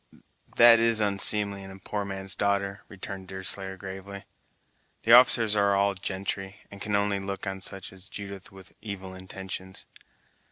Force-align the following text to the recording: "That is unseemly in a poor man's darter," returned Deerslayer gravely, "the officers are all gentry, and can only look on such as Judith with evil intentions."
"That 0.55 0.79
is 0.79 0.99
unseemly 0.99 1.61
in 1.61 1.69
a 1.69 1.77
poor 1.77 2.05
man's 2.05 2.33
darter," 2.33 2.83
returned 2.89 3.27
Deerslayer 3.27 3.77
gravely, 3.77 4.25
"the 5.03 5.13
officers 5.13 5.55
are 5.55 5.75
all 5.75 5.93
gentry, 5.93 6.55
and 6.71 6.81
can 6.81 6.95
only 6.95 7.19
look 7.19 7.45
on 7.45 7.61
such 7.61 7.93
as 7.93 8.09
Judith 8.09 8.51
with 8.51 8.73
evil 8.81 9.13
intentions." 9.13 9.85